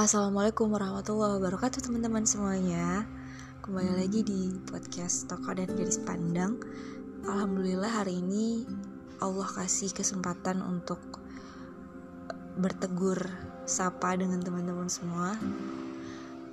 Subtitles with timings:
[0.00, 3.04] Assalamualaikum warahmatullahi wabarakatuh teman-teman semuanya.
[3.60, 6.56] Kembali lagi di podcast Toko dan Gadis Pandang.
[7.28, 8.64] Alhamdulillah hari ini
[9.20, 11.20] Allah kasih kesempatan untuk
[12.56, 13.28] bertegur
[13.68, 15.36] sapa dengan teman-teman semua.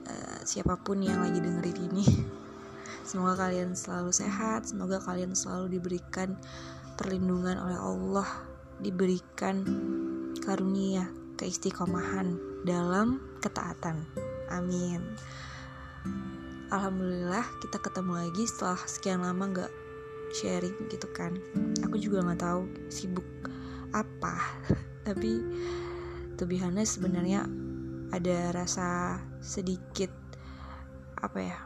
[0.03, 2.03] Uh, Siapa pun yang lagi dengerin ini
[3.07, 6.35] Semoga kalian selalu sehat Semoga kalian selalu diberikan
[6.99, 8.27] perlindungan oleh Allah
[8.83, 9.63] Diberikan
[10.43, 11.07] karunia
[11.39, 12.35] keistiqomahan
[12.67, 14.03] dalam ketaatan.
[14.51, 15.03] Amin.
[16.67, 19.71] Alhamdulillah kita ketemu lagi setelah sekian lama nggak
[20.35, 21.35] sharing gitu kan.
[21.87, 23.27] Aku juga nggak tahu sibuk
[23.95, 24.35] apa,
[25.07, 25.41] tapi
[26.61, 27.47] honest sebenarnya
[28.13, 30.11] ada rasa sedikit
[31.17, 31.57] apa ya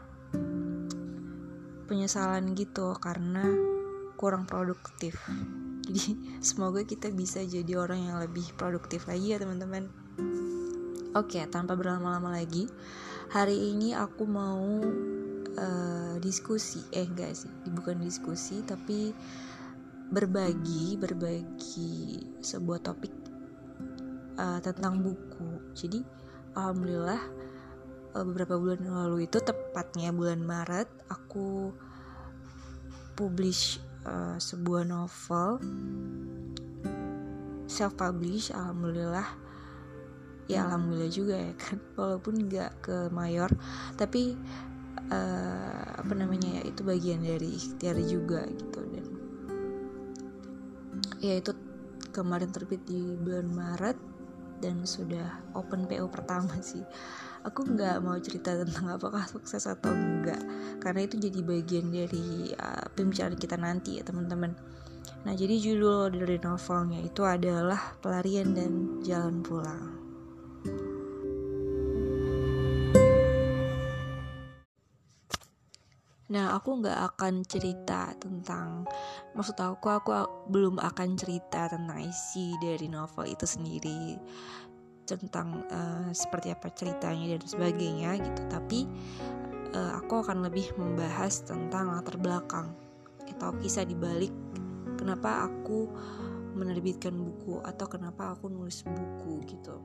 [1.86, 3.52] penyesalan gitu karena
[4.16, 5.18] kurang produktif
[5.86, 9.92] jadi semoga kita bisa jadi orang yang lebih produktif lagi ya teman-teman
[11.12, 12.64] oke tanpa berlama-lama lagi
[13.28, 14.80] hari ini aku mau
[15.56, 16.80] uh, diskusi.
[16.92, 19.12] Eh enggak sih bukan diskusi tapi
[20.12, 23.12] berbagi berbagi sebuah topik
[24.40, 25.72] uh, tentang buku.
[25.76, 26.00] Jadi
[26.56, 27.20] alhamdulillah
[28.16, 31.72] uh, beberapa bulan lalu itu tepatnya bulan Maret aku
[33.16, 35.60] publish uh, sebuah novel.
[37.68, 39.51] Self publish alhamdulillah
[40.50, 41.78] ya alhamdulillah juga ya kan.
[41.98, 43.50] Walaupun nggak ke mayor
[43.94, 44.34] tapi
[45.10, 48.80] uh, apa namanya ya itu bagian dari ikhtiar juga gitu.
[48.90, 49.06] Dan
[51.22, 51.52] ya itu
[52.12, 53.98] kemarin terbit di bulan Maret
[54.62, 56.82] dan sudah open PO pertama sih.
[57.42, 60.38] Aku nggak mau cerita tentang apakah sukses atau enggak
[60.78, 64.54] karena itu jadi bagian dari uh, pembicaraan kita nanti ya teman-teman.
[65.26, 70.01] Nah jadi judul dari novelnya itu adalah pelarian dan jalan pulang
[76.32, 78.88] Nah, aku nggak akan cerita tentang,
[79.36, 80.10] maksud aku, aku
[80.48, 84.16] belum akan cerita tentang isi dari novel itu sendiri
[85.04, 88.42] tentang uh, seperti apa ceritanya dan sebagainya gitu.
[88.48, 88.88] Tapi
[89.76, 92.72] uh, aku akan lebih membahas tentang latar belakang
[93.42, 94.30] atau kisah dibalik
[94.94, 95.90] kenapa aku
[96.54, 99.82] menerbitkan buku atau kenapa aku nulis buku gitu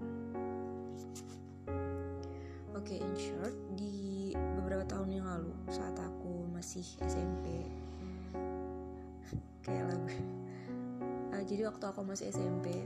[2.77, 7.65] oke okay, in short di beberapa tahun yang lalu saat aku masih SMP
[9.65, 10.13] kayak lagu.
[11.33, 12.85] Uh, jadi waktu aku masih SMP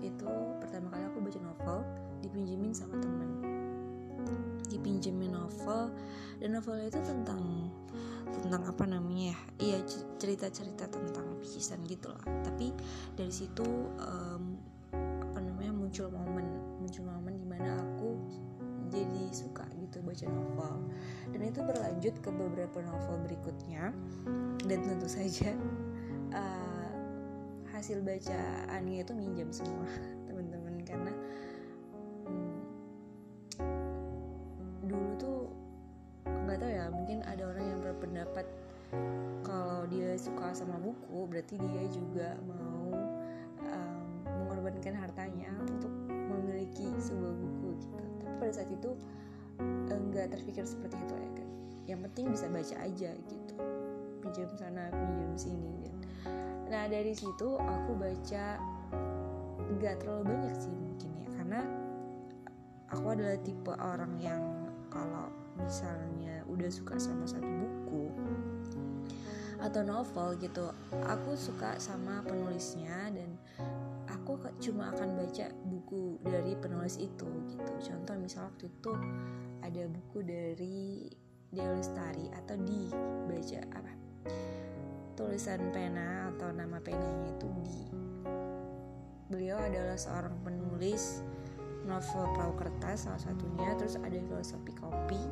[0.00, 1.78] itu pertama kali aku baca novel
[2.24, 3.28] dipinjemin sama temen.
[4.72, 5.92] Dipinjemin novel
[6.40, 7.68] dan novelnya itu tentang
[8.40, 9.38] tentang apa namanya ya?
[9.60, 9.78] Iya
[10.16, 12.24] cerita-cerita tentang lukisan gitu lah.
[12.40, 12.72] Tapi
[13.12, 13.68] dari situ
[14.00, 14.56] um,
[14.96, 16.46] apa namanya muncul momen
[16.80, 17.95] muncul momen di mana aku
[18.96, 20.74] jadi suka gitu baca novel.
[21.36, 23.92] Dan itu berlanjut ke beberapa novel berikutnya.
[24.64, 25.52] Dan tentu saja
[26.32, 26.90] uh,
[27.76, 30.15] hasil bacaannya itu minjam semua
[48.46, 48.94] pada saat itu
[49.90, 51.48] enggak terpikir seperti itu ya kan.
[51.90, 53.54] Yang penting bisa baca aja gitu.
[54.22, 55.94] Pinjam sana pinjam sini dan
[56.70, 58.62] nah dari situ aku baca
[59.66, 61.28] nggak terlalu banyak sih mungkin ya.
[61.34, 61.60] Karena
[62.94, 65.26] aku adalah tipe orang yang kalau
[65.58, 68.14] misalnya udah suka sama satu buku
[69.58, 70.70] atau novel gitu
[71.02, 73.34] aku suka sama penulisnya dan
[74.06, 75.50] aku cuma akan baca
[75.86, 77.72] buku dari penulis itu gitu.
[77.78, 78.90] Contoh misal waktu itu
[79.62, 81.06] ada buku dari
[81.54, 82.90] Dewi Lestari atau di
[83.30, 83.92] baca apa?
[85.14, 87.86] Tulisan pena atau nama penanya itu di.
[89.30, 91.22] Beliau adalah seorang penulis
[91.86, 93.70] novel perahu kertas salah satunya.
[93.78, 95.22] Terus ada filosofi kopi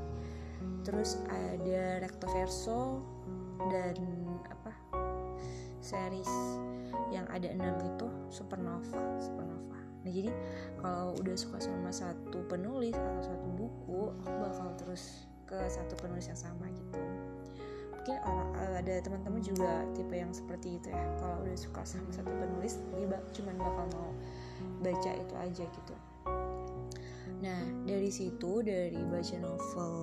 [0.86, 3.02] terus ada recto verso
[3.74, 3.98] dan
[4.46, 4.70] apa?
[5.82, 6.30] Series
[7.10, 9.02] yang ada enam itu supernova.
[9.18, 9.73] Supernova
[10.04, 10.30] nah jadi
[10.84, 16.28] kalau udah suka sama satu penulis atau satu buku aku bakal terus ke satu penulis
[16.28, 17.00] yang sama gitu.
[17.92, 21.04] Mungkin uh, ada teman-teman juga tipe yang seperti itu ya.
[21.16, 24.10] Kalau udah suka sama satu penulis dia bak cuman bakal mau
[24.84, 25.94] baca itu aja gitu.
[27.40, 29.94] Nah dari situ dari baca novel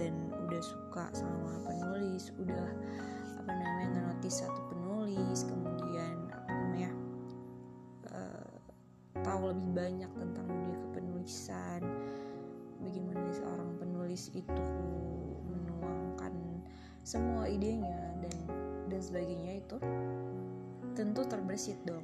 [0.00, 0.14] dan
[0.48, 2.68] udah suka sama penulis udah
[3.40, 5.69] apa namanya ngenotis satu penulis kemudian
[9.30, 11.82] tahu lebih banyak tentang dunia kepenulisan.
[14.10, 14.64] Penulis itu
[15.46, 16.34] menuangkan
[17.06, 18.34] semua idenya dan
[18.90, 19.78] dan sebagainya itu
[20.98, 22.02] tentu terbersit dong.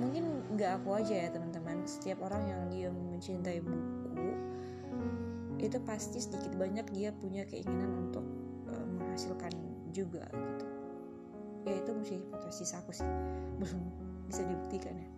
[0.00, 1.84] Mungkin nggak aku aja ya teman-teman.
[1.84, 4.32] Setiap orang yang dia mencintai buku
[5.60, 8.24] itu pasti sedikit banyak dia punya keinginan untuk
[8.72, 9.52] uh, menghasilkan
[9.92, 10.66] juga gitu.
[11.68, 13.04] Ya itu mesti hipotesis aku sih.
[13.60, 13.84] Belum
[14.32, 15.17] bisa dibuktikan ya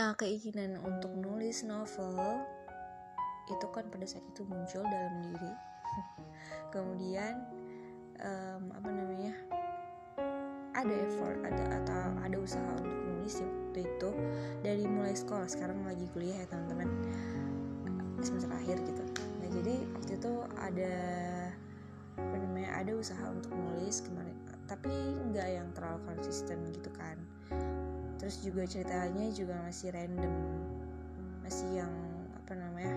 [0.00, 2.16] Nah, keinginan untuk nulis novel
[3.52, 5.52] itu kan pada saat itu muncul dalam diri.
[6.72, 7.36] Kemudian
[8.16, 9.36] um, apa namanya?
[10.72, 14.10] Ada effort, ada atau ada usaha untuk nulis ya waktu itu
[14.64, 15.44] dari mulai sekolah.
[15.44, 16.88] Sekarang lagi kuliah ya teman-teman
[18.24, 19.04] semester akhir gitu.
[19.44, 20.32] Nah jadi waktu itu
[20.64, 20.96] ada
[22.16, 22.72] apa namanya?
[22.72, 24.96] Ada usaha untuk nulis kemarin, tapi
[25.28, 27.20] nggak yang terlalu konsisten gitu kan
[28.20, 30.34] terus juga ceritanya juga masih random.
[31.40, 31.94] Masih yang
[32.36, 32.92] apa namanya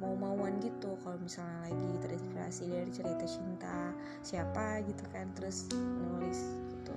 [0.00, 0.96] mau-mauan gitu.
[1.04, 3.92] Kalau misalnya lagi terinspirasi dari cerita cinta
[4.24, 6.40] siapa gitu kan terus nulis
[6.72, 6.96] gitu.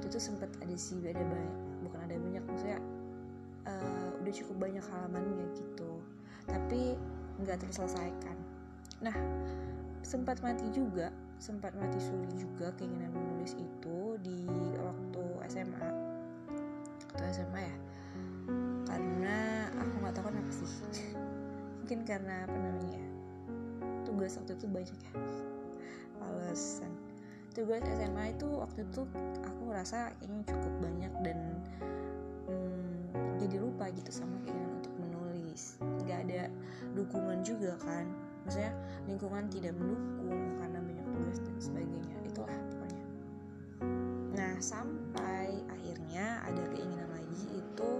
[0.00, 1.54] Itu tuh sempet ada sih ada banyak
[1.84, 2.80] bukan ada banyak maksudnya
[3.68, 6.00] uh, udah cukup banyak halamannya gitu.
[6.48, 6.96] Tapi
[7.44, 8.36] nggak terselesaikan.
[9.04, 9.16] Nah
[10.00, 11.12] sempat mati juga
[11.44, 14.48] sempat mati suri juga keinginan menulis itu di
[14.80, 15.88] waktu SMA
[17.12, 17.76] atau SMA ya?
[18.88, 20.72] Karena aku nggak tahu kenapa sih.
[21.84, 23.04] Mungkin karena apa namanya
[24.08, 25.12] tugas waktu itu banyak ya.
[26.24, 26.88] Alasan.
[27.52, 29.04] Tugas SMA itu waktu itu
[29.44, 31.38] aku ngerasa kayaknya cukup banyak dan
[32.48, 35.76] hmm, jadi lupa gitu sama keinginan untuk menulis.
[36.08, 36.48] Nggak ada
[36.96, 38.08] dukungan juga kan?
[38.48, 38.72] Maksudnya
[39.04, 40.56] lingkungan tidak mendukung dan
[41.64, 42.16] sebagainya.
[42.28, 43.06] Itulah pokoknya.
[44.36, 47.90] Nah sampai akhirnya ada keinginan lagi itu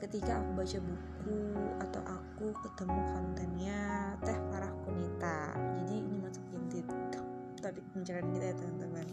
[0.00, 1.40] ketika aku baca buku
[1.78, 3.80] atau aku ketemu kontennya
[4.24, 5.54] Teh Farah Kunita.
[5.84, 6.62] Jadi ini masukin
[7.62, 9.06] topik pencarian kita ya teman-teman.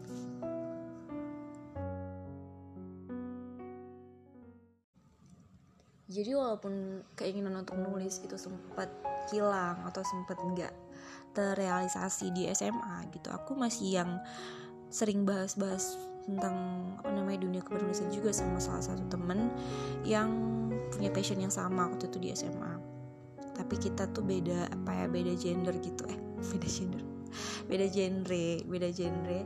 [6.09, 8.89] Jadi walaupun keinginan untuk nulis itu sempat
[9.29, 10.73] hilang atau sempat enggak
[11.34, 13.30] terrealisasi di SMA gitu.
[13.34, 14.20] Aku masih yang
[14.90, 16.54] sering bahas-bahas tentang
[17.02, 19.50] apa namanya dunia kepenulisan juga sama salah satu temen
[20.06, 20.30] yang
[20.94, 22.90] punya passion yang sama waktu itu di SMA
[23.60, 26.08] tapi kita tuh beda apa ya beda gender gitu.
[26.08, 26.16] Eh
[26.56, 27.04] beda gender.
[27.68, 29.40] Beda genre beda genre.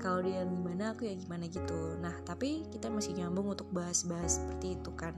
[0.00, 2.00] Kalau dia gimana aku ya gimana gitu.
[2.00, 5.12] Nah tapi kita masih nyambung untuk bahas-bahas seperti itu kan.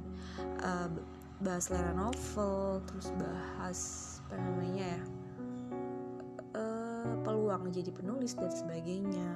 [0.58, 0.90] Uh,
[1.38, 3.78] bahas selera novel terus bahas
[4.26, 5.00] apa namanya ya
[7.46, 9.30] peluang jadi penulis dan sebagainya.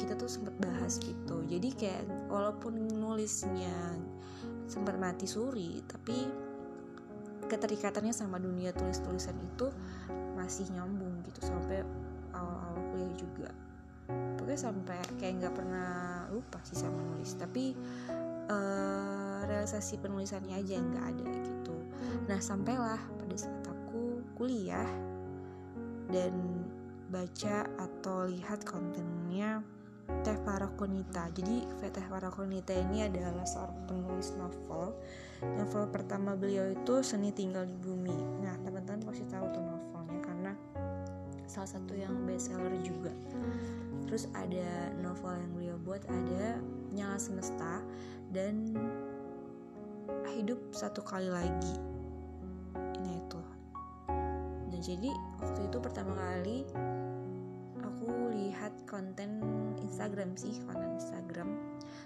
[0.00, 1.44] Kita tuh sempat bahas gitu.
[1.44, 4.00] Jadi kayak walaupun nulisnya
[4.64, 6.24] sempat mati suri tapi
[7.52, 9.68] keterikatannya sama dunia tulis-tulisan itu
[10.32, 11.84] masih nyambung gitu sampai
[12.32, 13.50] awal-awal kuliah juga.
[14.40, 15.92] Pokoknya sampai kayak nggak pernah
[16.32, 17.36] lupa sih sama nulis.
[17.36, 17.76] Tapi
[18.48, 21.76] uh, realisasi penulisannya aja nggak ada gitu.
[22.24, 24.88] Nah sampailah pada saat aku kuliah
[26.14, 26.62] dan
[27.10, 29.58] baca atau lihat kontennya
[30.22, 34.94] Teh Parakonita jadi Teh Parakonita ini adalah seorang penulis novel.
[35.42, 38.14] Novel pertama beliau itu Seni Tinggal di Bumi.
[38.44, 40.52] Nah teman-teman pasti tahu tuh novelnya karena
[41.48, 43.12] salah satu yang best seller juga.
[44.04, 46.60] Terus ada novel yang beliau buat ada
[46.92, 47.80] Nyala Semesta
[48.30, 48.76] dan
[50.36, 51.74] hidup satu kali lagi.
[53.00, 53.40] Ini itu.
[53.40, 53.53] dan
[54.84, 55.08] jadi
[55.40, 56.68] waktu itu pertama kali
[57.80, 59.40] aku lihat konten
[59.80, 61.56] Instagram sih konten Instagram.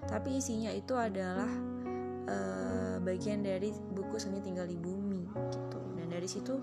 [0.06, 1.50] Tapi isinya itu adalah
[2.30, 5.80] uh, bagian dari buku seni tinggal di bumi gitu.
[5.98, 6.54] Dan dari situ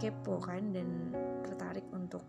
[0.00, 1.12] kepo kan dan
[1.44, 2.24] tertarik untuk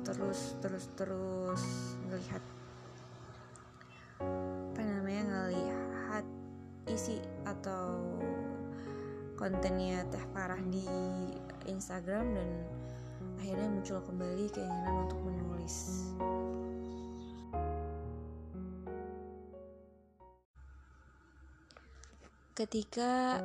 [0.00, 1.62] terus terus terus
[2.08, 2.40] melihat
[6.96, 8.00] isi atau
[9.36, 10.84] kontennya Teh Farah di
[11.68, 12.50] Instagram dan
[13.36, 15.76] akhirnya muncul kembali keinginan untuk menulis.
[22.56, 23.44] Ketika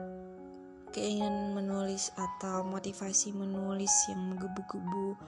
[0.95, 5.19] keinginan menulis atau motivasi menulis yang menggebu-gebu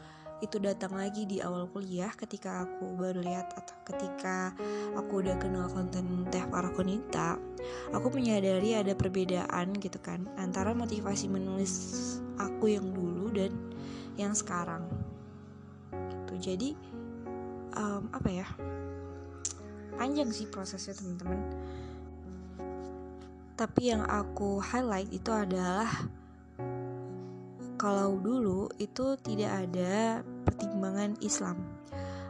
[0.43, 4.51] itu datang lagi di awal kuliah ketika aku baru lihat atau ketika
[4.99, 7.39] aku udah kenal konten Teh Parakonita
[7.95, 11.71] aku menyadari ada perbedaan gitu kan antara motivasi menulis
[12.35, 13.55] aku yang dulu dan
[14.19, 14.85] yang sekarang.
[15.93, 16.33] Gitu.
[16.41, 16.69] Jadi
[17.77, 18.47] um, apa ya?
[19.93, 21.39] Panjang sih prosesnya teman-teman.
[23.53, 25.85] Tapi yang aku highlight itu adalah
[27.77, 31.57] kalau dulu itu tidak ada pertimbangan Islam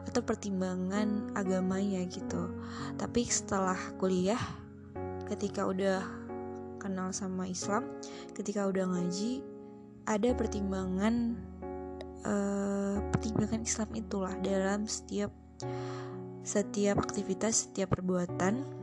[0.07, 2.51] atau pertimbangan agamanya gitu.
[2.95, 4.39] Tapi setelah kuliah
[5.27, 6.23] ketika udah
[6.83, 7.87] kenal sama Islam
[8.35, 9.39] ketika udah ngaji
[10.03, 11.39] ada pertimbangan
[12.27, 15.31] uh, pertimbangan Islam itulah dalam setiap
[16.43, 18.82] setiap aktivitas setiap perbuatan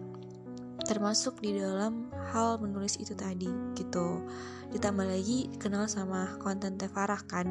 [0.91, 3.47] termasuk di dalam hal menulis itu tadi
[3.79, 4.27] gitu.
[4.75, 7.47] Ditambah lagi kenal sama konten Tefarah kan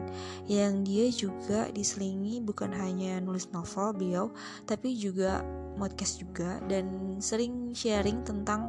[0.51, 4.25] yang dia juga diselingi bukan hanya nulis novel beliau
[4.67, 5.39] tapi juga
[5.79, 8.67] podcast juga dan sering sharing tentang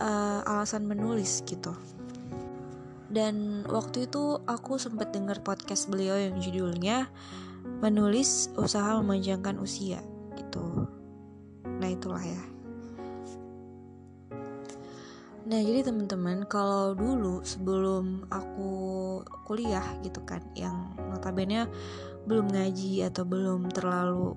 [0.00, 1.76] uh, alasan menulis gitu.
[3.12, 7.12] Dan waktu itu aku sempat dengar podcast beliau yang judulnya
[7.84, 10.00] menulis usaha memanjangkan usia
[10.40, 10.88] gitu.
[11.76, 12.55] Nah itulah ya
[15.46, 18.70] Nah jadi teman-teman kalau dulu sebelum aku
[19.46, 21.70] kuliah gitu kan yang notabene
[22.26, 24.34] belum ngaji atau belum terlalu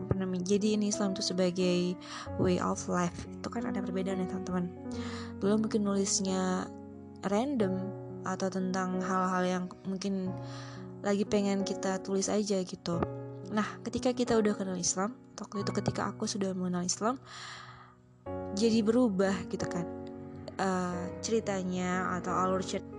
[0.00, 1.92] apa namanya jadi ini Islam itu sebagai
[2.40, 4.72] way of life itu kan ada perbedaan ya teman-teman.
[5.44, 6.64] Dulu mungkin nulisnya
[7.28, 7.76] random
[8.24, 10.32] atau tentang hal-hal yang mungkin
[11.04, 12.96] lagi pengen kita tulis aja gitu.
[13.52, 17.20] Nah ketika kita udah kenal Islam waktu itu ketika aku sudah mengenal Islam
[18.56, 19.97] jadi berubah gitu kan
[20.58, 22.98] uh, ceritanya atau alur cerita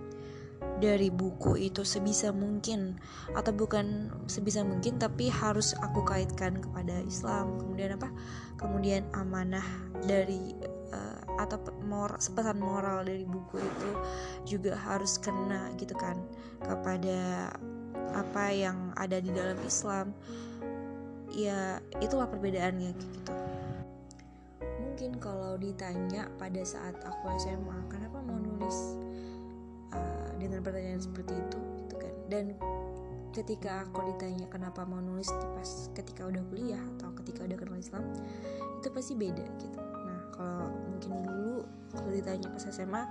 [0.80, 2.96] dari buku itu sebisa mungkin
[3.36, 7.60] atau bukan sebisa mungkin tapi harus aku kaitkan kepada Islam.
[7.60, 8.08] Kemudian apa?
[8.56, 9.64] Kemudian amanah
[10.08, 10.56] dari
[10.92, 13.90] uh, atau mor pesan moral dari buku itu
[14.56, 16.16] juga harus kena gitu kan
[16.64, 17.52] kepada
[18.16, 20.16] apa yang ada di dalam Islam.
[21.30, 23.32] Ya itulah perbedaannya gitu
[24.90, 28.98] mungkin kalau ditanya pada saat aku SMA kenapa mau nulis
[29.94, 32.14] uh, dengan pertanyaan seperti itu gitu kan.
[32.26, 32.58] Dan
[33.30, 38.02] ketika aku ditanya kenapa mau nulis pas ketika udah kuliah atau ketika udah kenal Islam
[38.82, 39.78] itu pasti beda gitu.
[39.78, 41.62] Nah kalau mungkin dulu
[41.94, 43.02] kalau ditanya pas SMA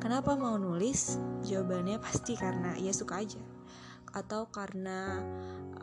[0.00, 1.20] kenapa mau nulis?
[1.44, 3.44] Jawabannya pasti karena ya suka aja.
[4.16, 5.20] Atau karena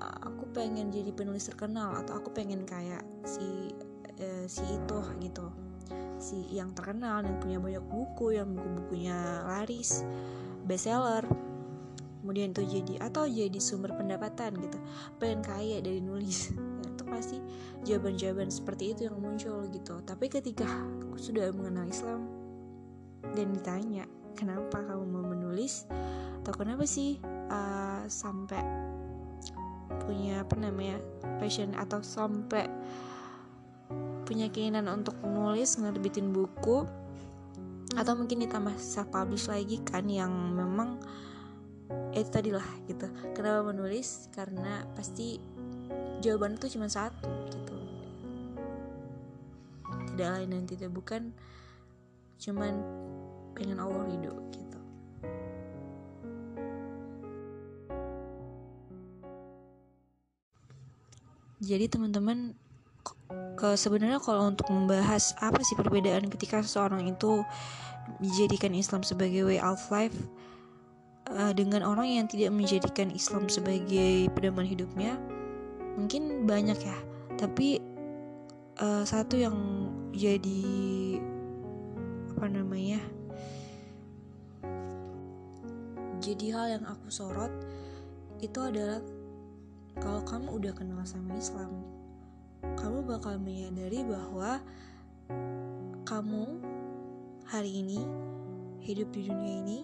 [0.02, 3.70] uh, aku pengen jadi penulis terkenal atau aku pengen kayak si
[4.20, 5.46] uh, si itu gitu.
[6.20, 10.04] Si yang terkenal dan punya banyak buku yang buku-bukunya laris
[10.64, 11.26] bestseller.
[12.24, 14.80] Kemudian itu jadi atau jadi sumber pendapatan gitu.
[15.20, 16.50] Pengen kaya dari nulis.
[16.84, 17.38] Ya, itu pasti
[17.90, 19.98] jawaban-jawaban seperti itu yang muncul gitu.
[20.06, 22.30] Tapi ketika aku sudah mengenal Islam
[23.34, 24.06] dan ditanya
[24.38, 25.90] kenapa kamu mau menulis?
[26.44, 27.18] Atau kenapa sih
[27.50, 28.62] uh, sampai
[30.04, 31.00] punya apa namanya
[31.40, 32.68] passion atau sampai
[34.24, 36.88] punya keinginan untuk nulis ngerbitin buku
[37.94, 40.98] atau mungkin ditambah self publish lagi kan yang memang
[42.14, 43.06] itu tadi lah gitu.
[43.34, 44.30] Kenapa menulis?
[44.34, 45.38] Karena pasti
[46.22, 47.76] jawaban itu cuma satu gitu.
[50.14, 51.34] Tidak lain dan tidak bukan
[52.38, 52.74] cuman
[53.54, 54.80] pengen Allah ridho gitu.
[61.64, 62.58] Jadi teman-teman
[63.54, 67.46] ke sebenarnya kalau untuk membahas apa sih perbedaan ketika seseorang itu
[68.20, 70.16] dijadikan Islam sebagai way of life
[71.32, 75.16] uh, dengan orang yang tidak menjadikan Islam sebagai pedoman hidupnya
[75.96, 76.98] mungkin banyak ya.
[77.38, 77.80] Tapi
[78.82, 79.56] uh, satu yang
[80.14, 80.64] jadi
[82.34, 83.00] apa namanya
[86.24, 87.52] jadi hal yang aku sorot
[88.40, 89.00] itu adalah
[90.00, 91.93] kalau kamu udah kenal sama Islam
[92.80, 94.60] kamu bakal menyadari bahwa
[96.04, 96.60] kamu
[97.48, 98.02] hari ini
[98.84, 99.80] hidup di dunia ini,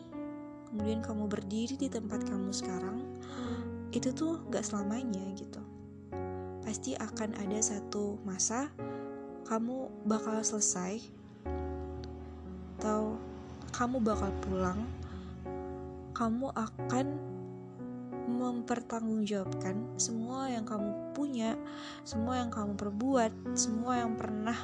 [0.68, 3.04] kemudian kamu berdiri di tempat kamu sekarang,
[3.96, 5.62] itu tuh gak selamanya gitu.
[6.62, 8.68] Pasti akan ada satu masa
[9.48, 11.02] kamu bakal selesai,
[12.80, 13.18] atau
[13.74, 14.80] kamu bakal pulang,
[16.14, 17.06] kamu akan
[18.30, 21.58] mempertanggungjawabkan semua yang kamu punya,
[22.06, 24.56] semua yang kamu perbuat, semua yang pernah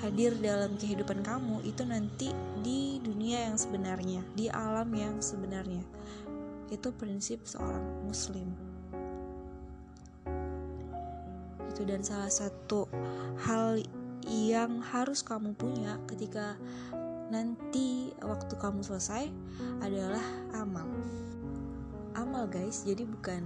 [0.00, 2.30] hadir dalam kehidupan kamu itu nanti
[2.62, 5.82] di dunia yang sebenarnya, di alam yang sebenarnya.
[6.70, 8.48] Itu prinsip seorang muslim.
[11.66, 12.86] Itu dan salah satu
[13.42, 13.82] hal
[14.30, 16.54] yang harus kamu punya ketika
[17.30, 19.30] nanti waktu kamu selesai
[19.80, 20.22] adalah
[20.54, 20.86] amal
[22.18, 22.82] amal guys.
[22.86, 23.42] Jadi bukan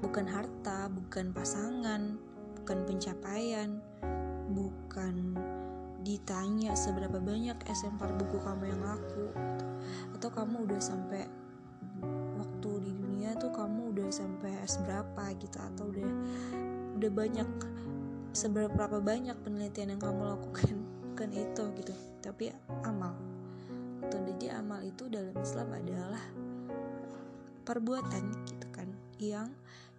[0.00, 2.16] bukan harta bukan pasangan
[2.56, 3.80] bukan pencapaian
[4.50, 5.36] bukan
[6.00, 9.28] ditanya seberapa banyak esempar buku kamu yang laku.
[9.30, 9.66] Gitu.
[10.16, 11.24] atau kamu udah sampai
[12.36, 16.10] waktu di dunia tuh kamu udah sampai S berapa gitu atau udah
[17.00, 17.48] udah banyak
[18.36, 20.76] seberapa banyak penelitian yang kamu lakukan
[21.12, 21.94] bukan itu gitu.
[22.20, 22.52] Tapi
[22.84, 23.16] amal.
[24.04, 26.24] Itu jadi amal itu dalam Islam adalah
[27.70, 28.90] perbuatan gitu kan
[29.22, 29.46] yang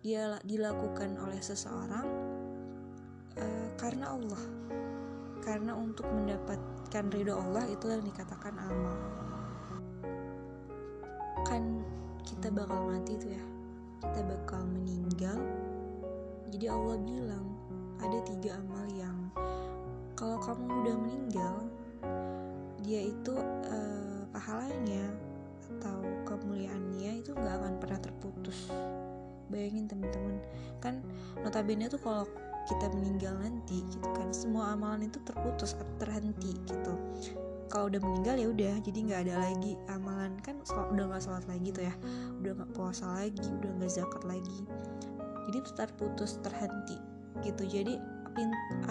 [0.04, 2.04] dia dilakukan oleh seseorang
[3.40, 4.44] uh, karena Allah.
[5.42, 8.98] Karena untuk mendapatkan ridho Allah itu yang dikatakan amal.
[11.48, 11.82] Kan
[12.28, 13.44] kita bakal mati tuh ya.
[14.04, 15.40] Kita bakal meninggal.
[16.52, 17.56] Jadi Allah bilang
[18.04, 19.32] ada tiga amal yang
[20.20, 21.56] kalau kamu udah meninggal
[22.84, 23.34] dia itu
[23.72, 25.11] uh, pahalanya
[26.52, 28.68] kemuliaannya itu nggak akan pernah terputus.
[29.48, 30.36] Bayangin teman-teman.
[30.84, 31.00] Kan
[31.40, 32.28] notabene tuh kalau
[32.68, 36.94] kita meninggal nanti gitu kan semua amalan itu terputus atau terhenti gitu.
[37.72, 40.36] Kalau udah meninggal ya udah jadi nggak ada lagi amalan.
[40.44, 41.96] Kan udah nggak sholat lagi tuh ya
[42.44, 44.60] udah nggak puasa lagi udah nggak zakat lagi.
[45.48, 47.00] Jadi terputus terhenti
[47.48, 47.64] gitu.
[47.64, 47.96] Jadi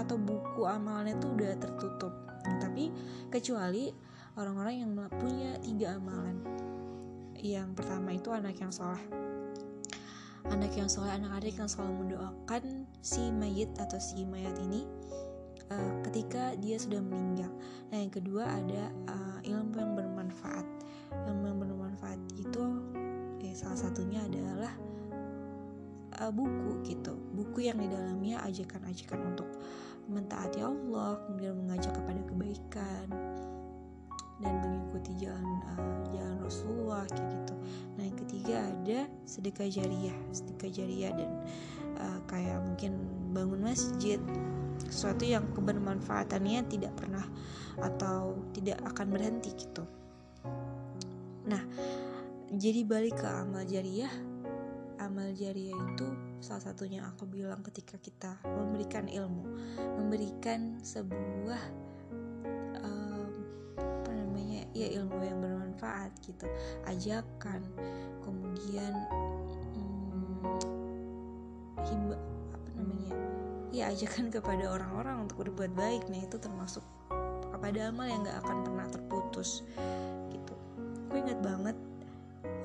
[0.01, 2.17] atau buku amalannya tuh udah tertutup.
[2.41, 2.89] Tapi
[3.29, 3.93] kecuali
[4.41, 4.91] orang-orang yang
[5.21, 6.41] punya tiga amalan
[7.41, 9.01] yang pertama itu anak yang soleh.
[10.49, 14.89] Anak yang soleh anak adik yang selalu mendoakan si mayit atau si mayat ini
[15.73, 17.53] uh, ketika dia sudah meninggal.
[17.93, 20.67] Nah yang kedua ada uh, ilmu yang bermanfaat.
[21.29, 22.65] Ilmu yang bermanfaat itu
[23.43, 24.73] eh, salah satunya adalah
[26.21, 27.17] uh, buku gitu.
[27.37, 29.49] Buku yang di dalamnya ajakan-ajakan untuk
[30.11, 33.07] mentaati Allah kemudian mengajak kepada kebaikan
[34.41, 37.55] dan mengikuti jalan uh, jalan Rasulullah kayak gitu.
[37.97, 41.31] Nah yang ketiga ada sedekah jariah, sedekah jariah dan
[42.01, 42.93] uh, kayak mungkin
[43.31, 44.19] bangun masjid,
[44.89, 47.25] sesuatu yang kebermanfaatannya tidak pernah
[47.79, 49.85] atau tidak akan berhenti gitu.
[51.47, 51.63] Nah
[52.51, 54.11] jadi balik ke amal jariah
[55.01, 56.07] amal jariah itu
[56.45, 59.49] salah satunya aku bilang ketika kita memberikan ilmu,
[59.97, 61.59] memberikan sebuah
[64.73, 66.47] ya ilmu yang bermanfaat gitu,
[66.87, 67.61] ajakan,
[68.23, 68.93] kemudian
[69.77, 70.59] um,
[71.87, 72.17] himba
[72.55, 73.15] apa namanya
[73.75, 76.83] ya ajakan kepada orang-orang untuk berbuat baik, nah itu termasuk
[77.51, 79.67] kepada amal yang gak akan pernah terputus
[80.33, 80.55] gitu.
[81.11, 81.77] Aku ingat banget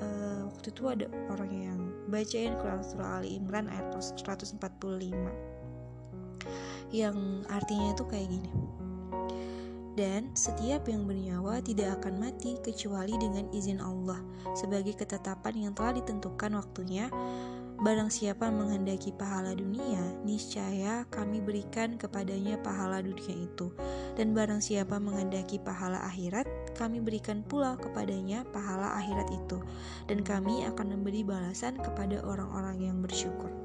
[0.01, 4.61] uh, waktu itu ada orang yang bacain Quran surah Ali Imran ayat 145
[6.93, 7.17] yang
[7.49, 8.49] artinya itu kayak gini
[9.95, 14.19] dan setiap yang bernyawa tidak akan mati kecuali dengan izin Allah
[14.53, 17.07] sebagai ketetapan yang telah ditentukan waktunya
[17.75, 23.67] Barang siapa menghendaki pahala dunia, niscaya kami berikan kepadanya pahala dunia itu.
[24.15, 26.47] Dan barang siapa menghendaki pahala akhirat,
[26.79, 29.59] kami berikan pula kepadanya pahala akhirat itu.
[30.07, 33.64] Dan kami akan memberi balasan kepada orang-orang yang bersyukur.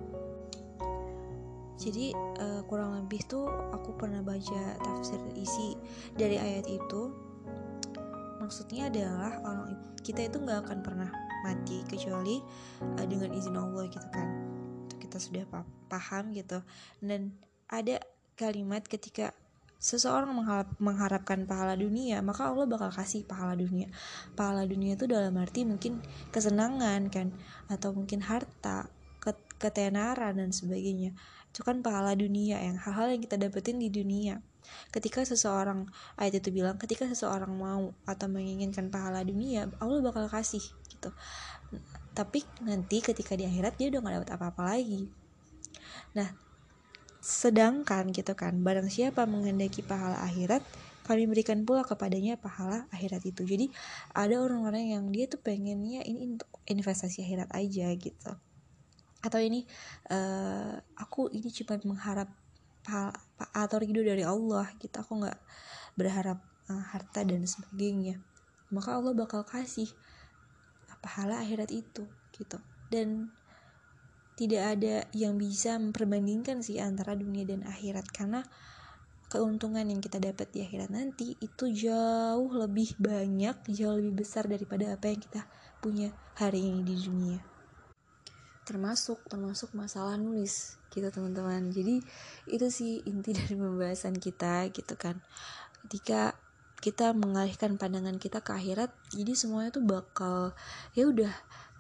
[1.80, 5.72] Jadi uh, kurang lebih tuh aku pernah baca tafsir isi
[6.12, 7.08] dari ayat itu.
[8.36, 11.08] Maksudnya adalah orang kita itu nggak akan pernah
[11.40, 12.36] mati kecuali
[13.00, 14.28] uh, dengan izin Allah gitu kan.
[14.84, 15.44] Itu kita sudah
[15.88, 16.60] paham gitu.
[17.00, 17.32] Dan
[17.72, 17.96] ada
[18.36, 19.32] kalimat ketika
[19.80, 23.88] seseorang mengharap, mengharapkan pahala dunia maka Allah bakal kasih pahala dunia.
[24.36, 27.32] Pahala dunia itu dalam arti mungkin kesenangan kan
[27.72, 28.92] atau mungkin harta
[29.60, 31.12] ketenaran dan sebagainya
[31.50, 34.38] itu kan pahala dunia yang hal-hal yang kita dapetin di dunia.
[34.94, 40.62] Ketika seseorang ayat itu bilang ketika seseorang mau atau menginginkan pahala dunia Allah bakal kasih
[40.86, 41.10] gitu.
[42.14, 45.10] Tapi nanti ketika di akhirat dia udah gak dapat apa-apa lagi.
[46.14, 46.30] Nah
[47.20, 50.64] sedangkan gitu kan barang siapa menghendaki pahala akhirat
[51.04, 53.42] kami berikan pula kepadanya pahala akhirat itu.
[53.42, 53.74] Jadi
[54.14, 58.38] ada orang-orang yang dia tuh pengennya ini untuk investasi akhirat aja gitu
[59.20, 59.68] atau ini
[60.09, 62.28] uh, aku ini cuma mengharap
[63.52, 64.96] atau ridho dari Allah gitu.
[64.96, 65.38] Aku nggak
[65.94, 66.40] berharap
[66.72, 68.20] uh, harta dan sebagainya.
[68.72, 69.88] Maka Allah bakal kasih
[71.04, 72.59] pahala akhirat itu gitu.
[72.88, 73.33] Dan
[74.40, 78.09] tidak ada yang bisa memperbandingkan sih antara dunia dan akhirat.
[78.09, 78.40] Karena
[79.30, 84.96] keuntungan yang kita dapat di akhirat nanti itu jauh lebih banyak, jauh lebih besar daripada
[84.96, 85.44] apa yang kita
[85.78, 87.49] punya hari ini di dunia.
[88.70, 91.74] Termasuk termasuk masalah nulis gitu teman-teman.
[91.74, 91.98] Jadi
[92.46, 95.18] itu sih inti dari pembahasan kita gitu kan.
[95.83, 96.38] Ketika
[96.80, 100.56] kita mengalihkan pandangan kita ke akhirat jadi semuanya tuh bakal
[100.96, 101.28] ya udah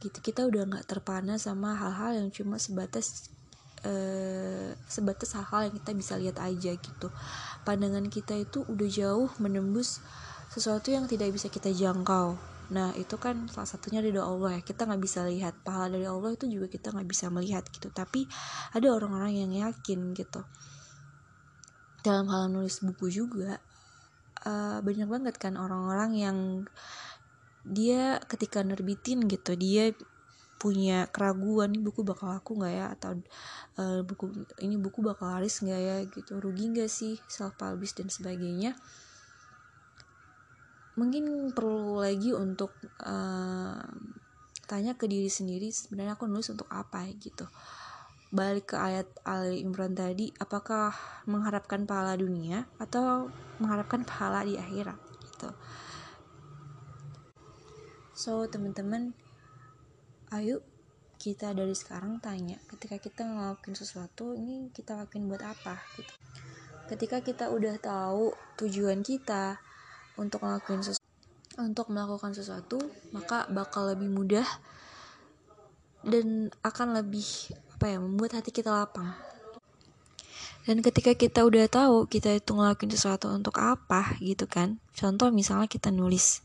[0.04, 3.32] gitu kita udah nggak terpana sama hal-hal yang cuma sebatas
[3.84, 7.08] uh, sebatas hal-hal yang kita bisa lihat aja gitu
[7.64, 10.04] pandangan kita itu udah jauh menembus
[10.52, 12.36] sesuatu yang tidak bisa kita jangkau
[12.70, 14.60] nah itu kan salah satunya dari Allah ya.
[14.62, 17.90] Kita nggak bisa lihat pahala dari Allah itu juga kita nggak bisa melihat gitu.
[17.90, 18.30] Tapi
[18.74, 20.42] ada orang-orang yang yakin gitu.
[22.00, 23.58] Dalam hal nulis buku juga
[24.46, 26.38] uh, banyak banget kan orang-orang yang
[27.66, 29.92] dia ketika nerbitin gitu dia
[30.60, 32.86] punya keraguan ini buku bakal laku nggak ya?
[32.94, 33.10] Atau
[33.82, 35.96] uh, buku ini buku bakal laris nggak ya?
[36.06, 36.32] Gitu.
[36.38, 38.78] Rugi nggak sih self publish dan sebagainya
[41.00, 43.80] mungkin perlu lagi untuk uh,
[44.68, 47.48] tanya ke diri sendiri sebenarnya aku nulis untuk apa gitu.
[48.30, 50.92] Balik ke ayat Ali Imran tadi apakah
[51.24, 55.50] mengharapkan pahala dunia atau mengharapkan pahala di akhirat gitu.
[58.12, 59.16] So teman-teman
[60.36, 60.60] ayo
[61.16, 66.14] kita dari sekarang tanya ketika kita ngelakuin sesuatu ini kita lakuin buat apa gitu.
[66.92, 69.69] Ketika kita udah tahu tujuan kita
[70.20, 71.08] untuk ngelakuin sesuatu
[71.60, 72.78] untuk melakukan sesuatu
[73.12, 74.46] maka bakal lebih mudah
[76.06, 77.26] dan akan lebih
[77.76, 79.12] apa ya membuat hati kita lapang.
[80.68, 85.68] Dan ketika kita udah tahu kita itu ngelakuin sesuatu untuk apa gitu kan contoh misalnya
[85.68, 86.44] kita nulis.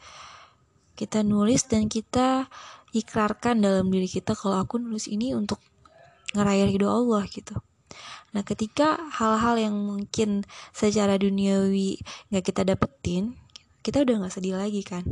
[0.96, 2.48] Kita nulis dan kita
[2.96, 5.60] ikrarkan dalam diri kita kalau aku nulis ini untuk
[6.32, 7.60] ngerayar ridho Allah gitu.
[8.32, 12.00] Nah ketika hal-hal yang mungkin secara duniawi
[12.32, 13.36] nggak kita dapetin
[13.86, 15.06] kita udah nggak sedih lagi kan?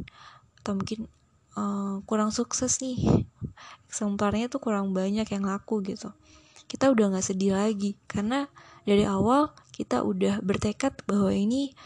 [0.57, 1.05] Atau mungkin
[1.53, 3.29] uh, kurang sukses nih.
[3.86, 6.09] Eksemplarnya tuh kurang banyak yang laku gitu.
[6.65, 7.93] Kita udah nggak sedih lagi.
[8.09, 8.49] Karena
[8.81, 11.77] dari awal kita udah bertekad bahwa ini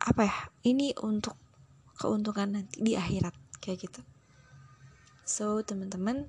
[0.00, 0.36] apa ya
[0.70, 1.34] ini untuk
[1.98, 4.00] keuntungan nanti di akhirat kayak gitu.
[5.26, 6.26] So, teman-teman,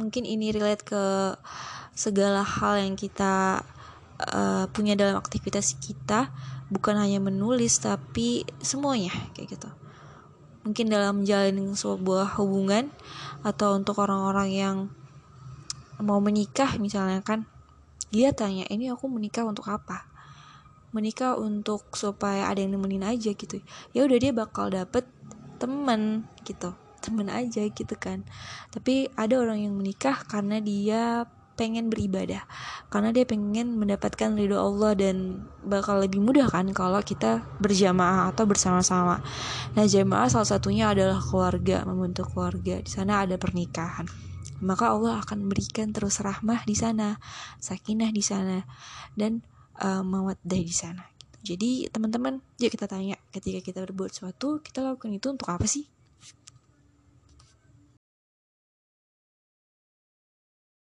[0.00, 1.36] mungkin ini relate ke
[1.92, 3.62] segala hal yang kita
[4.18, 6.32] uh, punya dalam aktivitas kita,
[6.68, 9.70] bukan hanya menulis tapi semuanya kayak gitu.
[10.64, 12.92] Mungkin dalam menjalani sebuah hubungan
[13.40, 14.76] atau untuk orang-orang yang
[15.98, 17.48] mau menikah misalnya kan,
[18.12, 20.04] dia tanya, "Ini aku menikah untuk apa?"
[20.92, 23.60] Menikah untuk supaya ada yang nemenin aja gitu.
[23.92, 25.04] Ya udah dia bakal dapet
[25.58, 28.26] temen gitu temen aja gitu kan
[28.74, 31.26] tapi ada orang yang menikah karena dia
[31.58, 32.46] pengen beribadah
[32.86, 38.46] karena dia pengen mendapatkan ridho Allah dan bakal lebih mudah kan kalau kita berjamaah atau
[38.46, 39.18] bersama-sama.
[39.74, 42.78] Nah, jamaah salah satunya adalah keluarga, membentuk keluarga.
[42.78, 44.06] Di sana ada pernikahan.
[44.62, 47.18] Maka Allah akan berikan terus rahmah di sana,
[47.58, 48.62] sakinah di sana
[49.18, 49.42] dan
[49.82, 51.02] uh, mawaddah di sana.
[51.42, 55.86] Jadi, teman-teman, yuk kita tanya ketika kita berbuat sesuatu, kita lakukan itu untuk apa sih?